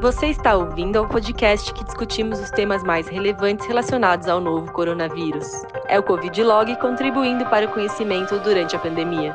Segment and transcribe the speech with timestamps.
[0.00, 5.46] Você está ouvindo ao podcast que discutimos os temas mais relevantes relacionados ao novo coronavírus.
[5.88, 9.34] É o Covid Log contribuindo para o conhecimento durante a pandemia.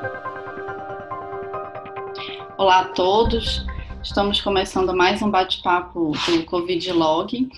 [2.58, 3.66] Olá a todos,
[4.04, 7.50] estamos começando mais um bate-papo do Covid Log.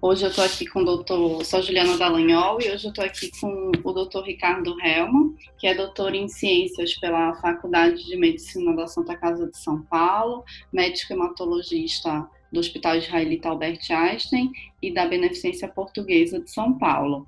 [0.00, 3.30] Hoje eu estou aqui com o doutor, sou Juliana Dallagnol e hoje eu estou aqui
[3.40, 8.86] com o doutor Ricardo Helman, que é doutor em ciências pela Faculdade de Medicina da
[8.86, 14.50] Santa Casa de São Paulo, médico hematologista do Hospital Israelita Albert Einstein
[14.80, 17.26] e da Beneficência Portuguesa de São Paulo.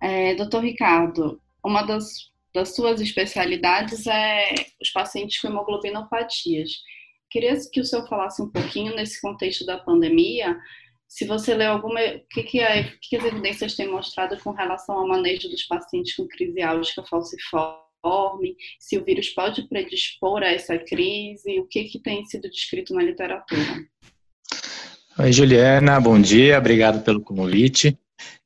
[0.00, 6.70] É, doutor Ricardo, uma das, das suas especialidades é os pacientes com hemoglobinopatias.
[7.30, 10.56] Queria que o senhor falasse um pouquinho nesse contexto da pandemia
[11.10, 14.96] se você leu alguma, o que, que, é, que as evidências têm mostrado com relação
[14.96, 20.78] ao manejo dos pacientes com crise álgica falciforme, se o vírus pode predispor a essa
[20.78, 23.60] crise, o que, que tem sido descrito na literatura?
[25.22, 27.94] Oi, Juliana, bom dia, obrigado pelo convite.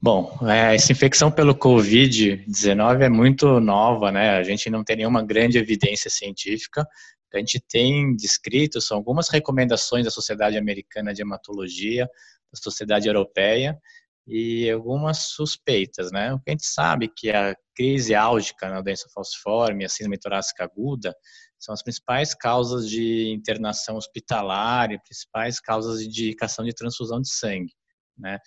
[0.02, 4.30] Bom, é, essa infecção pelo Covid-19 é muito nova, né?
[4.30, 6.84] A gente não tem nenhuma grande evidência científica.
[7.32, 13.78] A gente tem descrito são algumas recomendações da Sociedade Americana de Hematologia, da Sociedade Europeia
[14.26, 16.34] e algumas suspeitas, né?
[16.34, 20.64] O que a gente sabe que a crise álgica na doença falciforme, a síndrome torácica
[20.64, 21.14] aguda,
[21.58, 27.32] são as principais causas de internação hospitalar e principais causas de indicação de transfusão de
[27.32, 27.72] sangue,
[28.16, 28.38] né?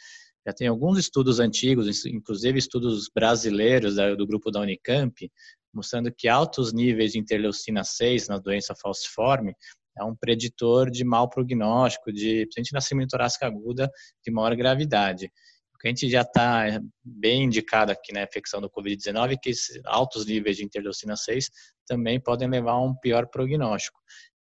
[0.46, 5.30] Já tem alguns estudos antigos, inclusive estudos brasileiros do grupo da Unicamp,
[5.74, 9.54] mostrando que altos níveis de interleucina 6 na doença falciforme
[10.00, 13.92] é um preditor de mau prognóstico, de principalmente nascimento torácica aguda
[14.24, 15.30] de maior gravidade.
[15.78, 19.52] O que a gente já está bem indicado aqui na infecção do Covid-19 é que
[19.86, 21.52] altos níveis de interleucina 6
[21.86, 24.00] também podem levar a um pior prognóstico.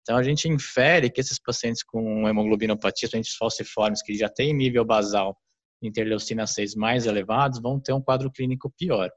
[0.00, 4.86] Então, a gente infere que esses pacientes com hemoglobinopatia, pacientes falciformes, que já têm nível
[4.86, 5.36] basal
[5.82, 9.10] de interleucina 6 mais elevados, vão ter um quadro clínico pior.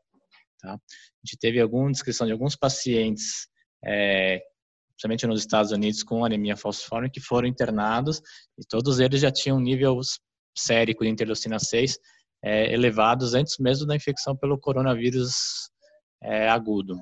[0.60, 0.74] Tá?
[0.74, 0.78] A
[1.26, 3.48] gente teve alguma descrição de alguns pacientes
[3.86, 4.42] é,
[5.02, 8.22] principalmente nos Estados Unidos, com anemia falciforme, que foram internados
[8.58, 9.98] e todos eles já tinham nível
[10.56, 11.98] sérico de interleucina 6
[12.44, 15.70] é, elevados antes mesmo da infecção pelo coronavírus
[16.22, 16.96] é, agudo.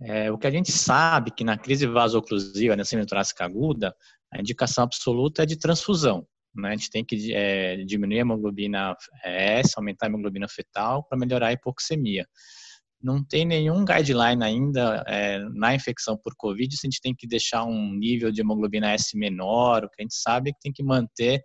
[0.00, 3.94] É, o que a gente sabe que na crise vasoclusiva, na síndrome torácica aguda,
[4.32, 6.26] a indicação absoluta é de transfusão.
[6.54, 6.70] Né?
[6.70, 11.48] A gente tem que é, diminuir a hemoglobina S, aumentar a hemoglobina fetal para melhorar
[11.48, 12.26] a hipoxemia
[13.04, 17.26] não tem nenhum guideline ainda é, na infecção por Covid se a gente tem que
[17.26, 20.72] deixar um nível de hemoglobina S menor, o que a gente sabe é que tem
[20.72, 21.42] que manter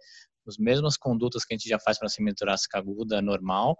[0.49, 3.77] as mesmas condutas que a gente já faz para síndrome torácica aguda normal,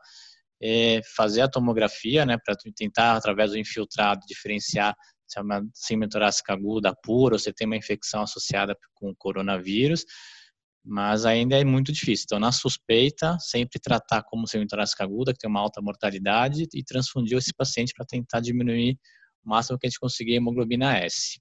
[0.61, 4.95] é, fazer a tomografia, né, para tentar, através do infiltrado, diferenciar
[5.29, 10.03] se é uma síndrome torácica aguda pura ou se tem uma infecção associada com coronavírus,
[10.83, 12.23] mas ainda é muito difícil.
[12.25, 16.83] Então, na suspeita, sempre tratar como síndrome torácica aguda, que tem uma alta mortalidade, e
[16.83, 18.97] transfundir esse paciente para tentar diminuir
[19.45, 21.39] o máximo que a gente conseguir a hemoglobina S.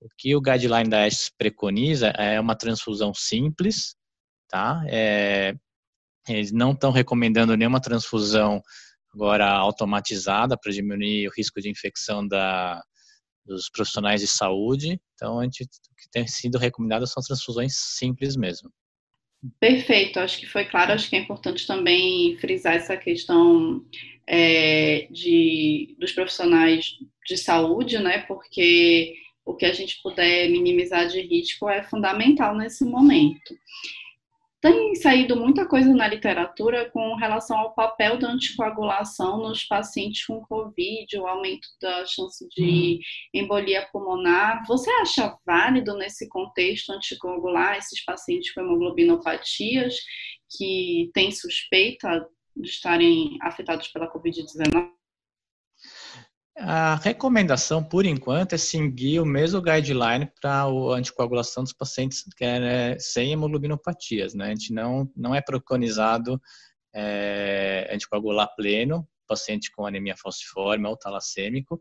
[0.00, 3.94] O que o guideline da S preconiza é uma transfusão simples,
[4.52, 4.84] tá?
[4.86, 5.54] É,
[6.28, 8.62] eles não estão recomendando nenhuma transfusão
[9.14, 12.82] agora automatizada para diminuir o risco de infecção da,
[13.46, 15.00] dos profissionais de saúde.
[15.14, 18.70] Então, a gente, o que tem sido recomendado são transfusões simples mesmo.
[19.58, 20.92] Perfeito, acho que foi claro.
[20.92, 23.84] Acho que é importante também frisar essa questão
[24.26, 26.94] é, de, dos profissionais
[27.26, 28.18] de saúde, né?
[28.28, 29.14] Porque
[29.44, 33.54] o que a gente puder minimizar de risco é fundamental nesse momento.
[34.62, 40.40] Tem saído muita coisa na literatura com relação ao papel da anticoagulação nos pacientes com
[40.42, 43.00] Covid, o aumento da chance de
[43.34, 44.64] embolia pulmonar.
[44.68, 49.96] Você acha válido nesse contexto anticoagular esses pacientes com hemoglobinopatias
[50.56, 52.24] que têm suspeita
[52.56, 55.01] de estarem afetados pela Covid-19?
[56.56, 62.44] A recomendação, por enquanto, é seguir o mesmo guideline para a anticoagulação dos pacientes que
[62.44, 64.34] é, né, sem hemoglobinopatias.
[64.34, 64.46] Né?
[64.46, 66.40] A gente não, não é preconizado
[66.94, 71.80] é, anticoagular pleno, paciente com anemia falciforme ou talassêmico,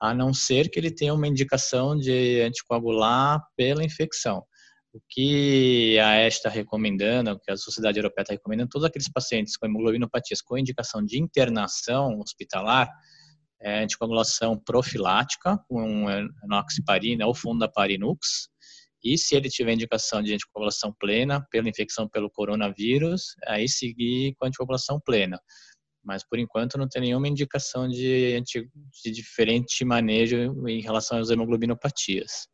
[0.00, 4.42] a não ser que ele tenha uma indicação de anticoagular pela infecção.
[4.92, 9.08] O que a ESTA está recomendando, o que a Sociedade Europeia está recomendando, todos aqueles
[9.08, 12.90] pacientes com hemoglobinopatias com indicação de internação hospitalar,
[13.62, 16.06] é, anticoagulação profilática com
[16.44, 18.48] enoxaparina ou fundaparinux,
[19.02, 24.46] e se ele tiver indicação de anticoagulação plena pela infecção pelo coronavírus, aí seguir com
[24.46, 25.40] anticoagulação plena.
[26.04, 30.36] Mas por enquanto não tem nenhuma indicação de, de diferente manejo
[30.68, 32.48] em relação às hemoglobinopatias.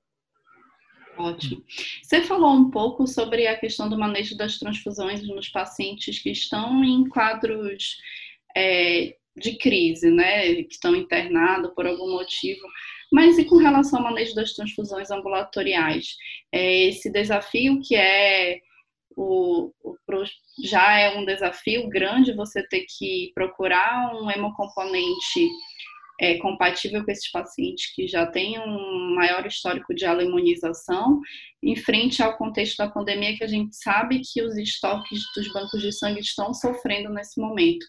[1.16, 1.64] Ótimo.
[2.02, 6.84] Você falou um pouco sobre a questão do manejo das transfusões nos pacientes que estão
[6.84, 7.96] em quadros
[8.54, 12.66] é, de crise, né, que estão internados por algum motivo.
[13.12, 16.16] Mas e com relação ao manejo das transfusões ambulatoriais?
[16.52, 18.60] É esse desafio que é
[19.16, 19.96] o, o,
[20.62, 25.48] já é um desafio grande você ter que procurar um hemocomponente
[26.20, 31.20] é, compatível com esses pacientes que já têm um maior histórico de alemonização,
[31.62, 35.80] em frente ao contexto da pandemia que a gente sabe que os estoques dos bancos
[35.82, 37.84] de sangue estão sofrendo nesse momento.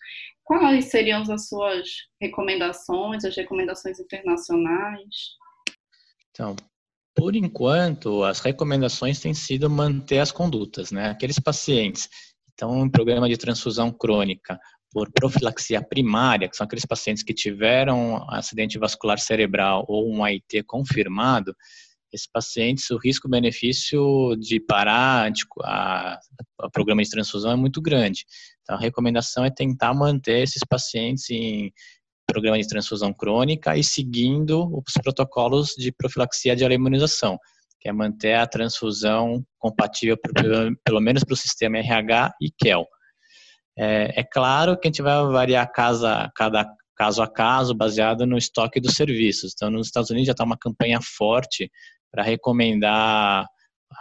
[0.47, 1.89] Quais seriam as suas
[2.21, 5.35] recomendações, as recomendações internacionais?
[6.31, 6.55] Então,
[7.13, 11.09] por enquanto, as recomendações têm sido manter as condutas, né?
[11.09, 14.57] Aqueles pacientes que estão em programa de transfusão crônica
[14.89, 20.63] por profilaxia primária, que são aqueles pacientes que tiveram acidente vascular cerebral ou um AIT
[20.63, 21.53] confirmado,
[22.11, 25.31] esses pacientes, o risco-benefício de parar
[25.63, 26.19] a,
[26.61, 28.25] a, programa de transfusão é muito grande.
[28.61, 31.71] Então, a recomendação é tentar manter esses pacientes em
[32.25, 37.37] programa de transfusão crônica e seguindo os protocolos de profilaxia de alemonização,
[37.79, 40.17] que é manter a transfusão compatível,
[40.83, 42.85] pelo menos para o sistema RH e KEL.
[43.77, 48.37] É, é, claro que a gente vai variar casa, cada caso a caso, baseado no
[48.37, 49.53] estoque dos serviços.
[49.53, 51.71] Então, nos Estados Unidos já está uma campanha forte
[52.11, 53.45] para recomendar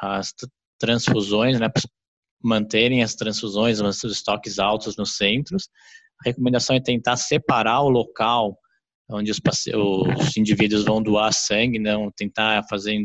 [0.00, 0.32] as
[0.78, 1.68] transfusões, né,
[2.42, 5.68] manterem as transfusões, os estoques altos nos centros.
[6.24, 8.56] A recomendação é tentar separar o local
[9.08, 13.02] onde os, os indivíduos vão doar sangue, não tentar fazer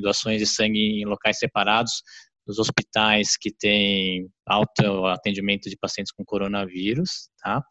[0.00, 2.02] doações de sangue em locais separados
[2.46, 7.62] dos hospitais que têm alto atendimento de pacientes com coronavírus, tá?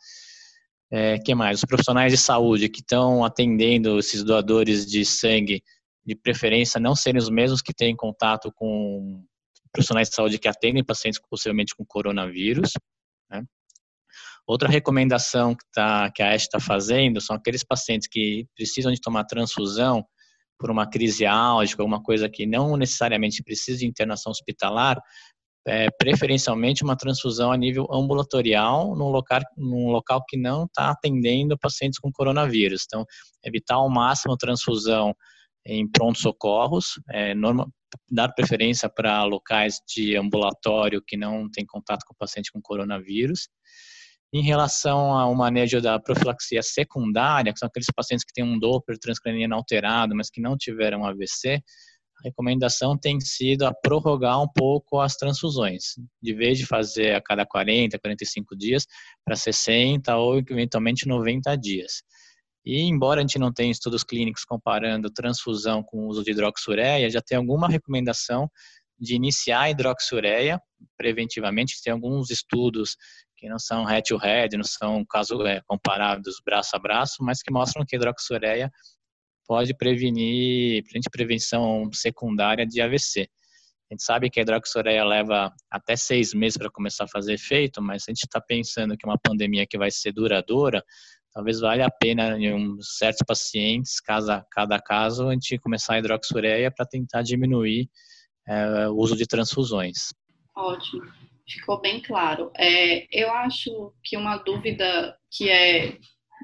[0.91, 1.59] É, que mais?
[1.59, 5.61] Os profissionais de saúde que estão atendendo esses doadores de sangue,
[6.05, 9.23] de preferência não serem os mesmos que têm contato com
[9.71, 12.71] profissionais de saúde que atendem pacientes possivelmente com coronavírus.
[13.29, 13.43] Né?
[14.45, 19.01] Outra recomendação que, tá, que a ASH está fazendo são aqueles pacientes que precisam de
[19.01, 20.05] tomar transfusão
[20.59, 25.01] por uma crise álgica, alguma coisa que não necessariamente precisa de internação hospitalar,
[25.65, 31.57] é, preferencialmente uma transfusão a nível ambulatorial num local, num local que não está atendendo
[31.57, 32.83] pacientes com coronavírus.
[32.85, 33.05] Então,
[33.43, 35.15] evitar ao máximo transfusão
[35.65, 37.67] em pronto-socorros, é, norma,
[38.09, 43.47] dar preferência para locais de ambulatório que não tem contato com o paciente com coronavírus.
[44.33, 48.97] Em relação ao manejo da profilaxia secundária, que são aqueles pacientes que têm um Doppler
[48.97, 51.61] transcraniano alterado, mas que não tiveram AVC,
[52.19, 57.21] a recomendação tem sido a prorrogar um pouco as transfusões, de vez de fazer a
[57.21, 58.87] cada 40, 45 dias,
[59.23, 62.01] para 60 ou eventualmente 90 dias.
[62.65, 67.09] E embora a gente não tenha estudos clínicos comparando transfusão com o uso de hidroxureia,
[67.09, 68.49] já tem alguma recomendação
[68.97, 70.61] de iniciar a hidroxureia
[70.97, 71.81] preventivamente.
[71.83, 72.95] Tem alguns estudos
[73.35, 77.85] que não são head-to-head, não são caso é, comparados braço a braço, mas que mostram
[77.85, 78.71] que a hidroxureia
[79.45, 83.27] pode prevenir, frente prevenção secundária de AVC.
[83.91, 87.81] A gente sabe que a hidroxureia leva até seis meses para começar a fazer efeito,
[87.81, 90.81] mas a gente está pensando que uma pandemia que vai ser duradoura,
[91.33, 95.99] talvez valha a pena em um, certos pacientes, cada, cada caso, a gente começar a
[95.99, 97.89] hidroxureia para tentar diminuir
[98.47, 100.13] é, o uso de transfusões.
[100.55, 101.03] Ótimo,
[101.47, 102.51] ficou bem claro.
[102.57, 105.97] É, eu acho que uma dúvida que é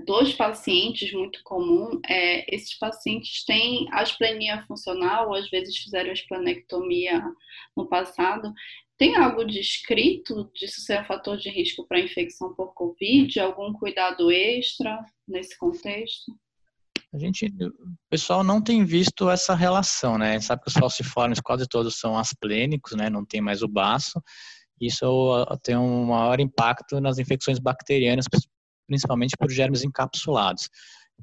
[0.05, 7.21] dos pacientes muito comum é esses pacientes têm asplenia funcional, ou às vezes fizeram esplenectomia
[7.75, 8.51] no passado.
[8.99, 13.39] Tem algo descrito disso ser um fator de risco para infecção por Covid?
[13.39, 16.37] Algum cuidado extra nesse contexto?
[17.13, 20.31] A gente, o pessoal não tem visto essa relação, né?
[20.31, 23.09] A gente sabe que os falciformes quase todos são asplênicos, né?
[23.09, 24.21] Não tem mais o baço.
[24.81, 25.05] Isso
[25.63, 28.25] tem um maior impacto nas infecções bacterianas,
[28.85, 30.69] principalmente por germes encapsulados.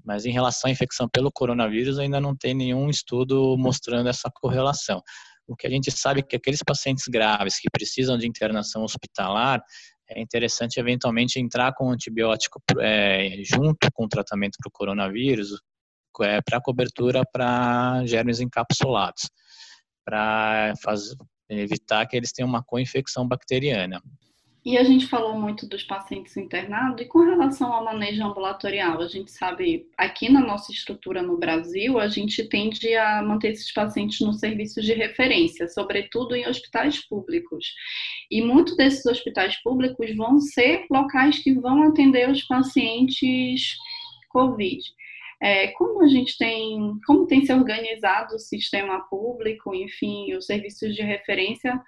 [0.02, 5.02] Mas em relação à infecção pelo coronavírus, ainda não tem nenhum estudo mostrando essa correlação.
[5.46, 9.62] O que a gente sabe é que aqueles pacientes graves que precisam de internação hospitalar,
[10.08, 15.50] é interessante eventualmente entrar com antibiótico é, junto com o tratamento para o coronavírus,
[16.22, 19.28] é, para cobertura para germes encapsulados,
[20.04, 20.72] para
[21.48, 24.00] evitar que eles tenham uma co-infecção bacteriana.
[24.66, 29.06] E a gente falou muito dos pacientes internados, e com relação ao manejo ambulatorial, a
[29.06, 34.18] gente sabe, aqui na nossa estrutura no Brasil, a gente tende a manter esses pacientes
[34.26, 37.64] nos serviços de referência, sobretudo em hospitais públicos.
[38.28, 43.76] E muitos desses hospitais públicos vão ser locais que vão atender os pacientes
[44.30, 44.82] COVID.
[45.40, 50.94] é, como a gente tem, como tem se organizado o sistema público, enfim, os serviços
[50.94, 51.80] de referência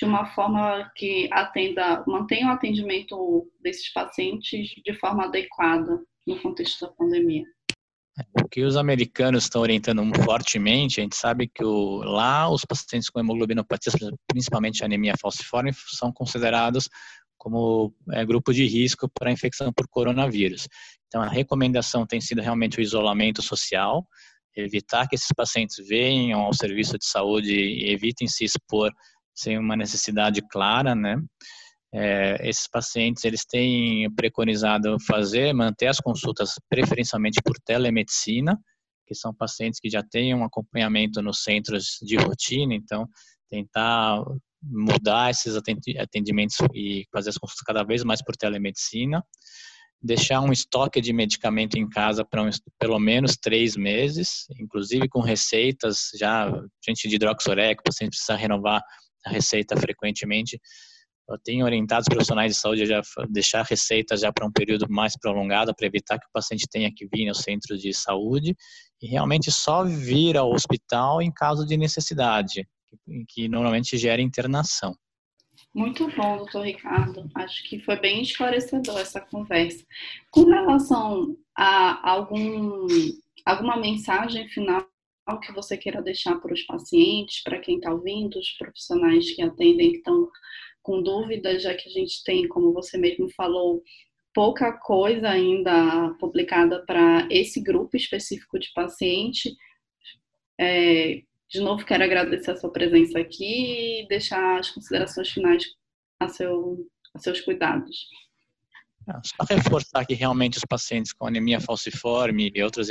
[0.00, 6.86] de uma forma que atenda, mantenha o atendimento desses pacientes de forma adequada no contexto
[6.86, 7.44] da pandemia.
[8.42, 13.10] O que os americanos estão orientando fortemente, a gente sabe que o, lá os pacientes
[13.10, 13.92] com hemoglobinopatia,
[14.26, 16.88] principalmente anemia falciforme, são considerados
[17.36, 20.66] como é, grupo de risco para infecção por coronavírus.
[21.08, 24.06] Então, a recomendação tem sido realmente o isolamento social,
[24.56, 28.90] evitar que esses pacientes venham ao serviço de saúde e evitem se expor
[29.34, 31.16] sem uma necessidade clara, né?
[31.92, 38.56] É, esses pacientes eles têm preconizado fazer, manter as consultas preferencialmente por telemedicina,
[39.06, 43.08] que são pacientes que já têm um acompanhamento nos centros de rotina, então
[43.48, 44.22] tentar
[44.62, 45.56] mudar esses
[45.98, 49.24] atendimentos e fazer as consultas cada vez mais por telemedicina,
[50.02, 55.20] deixar um estoque de medicamento em casa para um, pelo menos três meses, inclusive com
[55.20, 56.50] receitas já,
[56.86, 58.82] gente de hidroxoreco, paciente precisa renovar
[59.24, 60.60] a receita frequentemente,
[61.28, 64.86] eu tenho orientado os profissionais de saúde a já deixar receitas já para um período
[64.90, 68.56] mais prolongado para evitar que o paciente tenha que vir ao centro de saúde
[69.00, 72.68] e realmente só vir ao hospital em caso de necessidade,
[73.28, 74.96] que normalmente gera internação.
[75.72, 77.30] Muito bom, doutor Ricardo.
[77.36, 79.84] Acho que foi bem esclarecedor essa conversa.
[80.32, 82.88] Com relação a algum,
[83.46, 84.84] alguma mensagem final
[85.42, 89.92] que você queira deixar para os pacientes, para quem está ouvindo, os profissionais que atendem,
[89.92, 90.28] que estão
[90.82, 93.82] com dúvidas, já que a gente tem, como você mesmo falou,
[94.34, 99.54] pouca coisa ainda publicada para esse grupo específico de paciente.
[100.58, 105.64] É, de novo, quero agradecer a sua presença aqui e deixar as considerações finais
[106.18, 108.06] a, seu, a seus cuidados.
[109.08, 112.88] Ah, só reforçar que realmente os pacientes com anemia falciforme e outras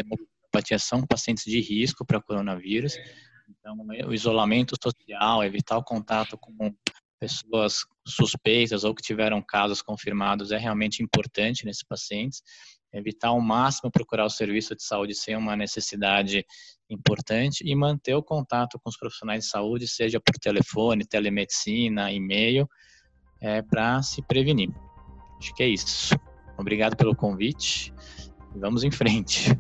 [0.50, 2.98] hemopatias são pacientes de risco para coronavírus.
[3.50, 3.75] Então,
[4.08, 6.74] o isolamento social, evitar o contato com
[7.20, 12.41] pessoas suspeitas ou que tiveram casos confirmados é realmente importante nesses pacientes.
[12.91, 16.44] Evitar ao máximo procurar o serviço de saúde sem uma necessidade
[16.89, 22.68] importante e manter o contato com os profissionais de saúde, seja por telefone, telemedicina, e-mail,
[23.39, 24.72] é, para se prevenir.
[25.38, 26.15] Acho que é isso.
[26.58, 27.94] Obrigado pelo convite.
[28.56, 29.56] Vamos em frente.